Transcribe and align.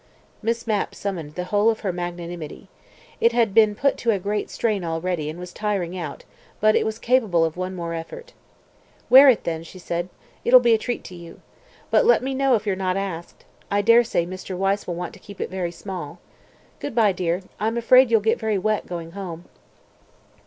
Miss 0.41 0.65
Mapp 0.65 0.95
summoned 0.95 1.35
the 1.35 1.43
whole 1.43 1.69
of 1.69 1.81
her 1.81 1.93
magnanimity. 1.93 2.69
It 3.19 3.33
had 3.33 3.53
been 3.53 3.75
put 3.75 3.97
to 3.97 4.09
a 4.09 4.17
great 4.17 4.49
strain 4.49 4.83
already 4.83 5.29
and 5.29 5.37
was 5.37 5.53
tired 5.53 5.93
out, 5.95 6.23
but 6.59 6.75
it 6.75 6.87
was 6.87 6.97
capable 6.97 7.45
of 7.45 7.55
one 7.55 7.75
more 7.75 7.93
effort. 7.93 8.33
"Wear 9.11 9.29
it 9.29 9.43
then," 9.43 9.61
she 9.61 9.77
said. 9.77 10.09
"It'll 10.43 10.59
be 10.59 10.73
a 10.73 10.77
treat 10.79 11.03
to 11.03 11.15
you. 11.15 11.39
But 11.91 12.03
let 12.03 12.23
me 12.23 12.33
know 12.33 12.55
if 12.55 12.65
you're 12.65 12.75
not 12.75 12.97
asked. 12.97 13.45
I 13.69 13.83
daresay 13.83 14.25
Mr. 14.25 14.57
Wyse 14.57 14.87
will 14.87 14.95
want 14.95 15.13
to 15.13 15.19
keep 15.19 15.39
it 15.39 15.51
very 15.51 15.71
small. 15.71 16.17
Good 16.79 16.95
bye, 16.95 17.11
dear; 17.11 17.43
I'm 17.59 17.77
afraid 17.77 18.09
you'll 18.09 18.21
get 18.21 18.39
very 18.39 18.57
wet 18.57 18.87
going 18.87 19.11
home." 19.11 19.45